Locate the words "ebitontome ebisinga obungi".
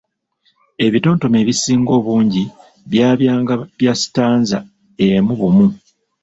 0.85-2.43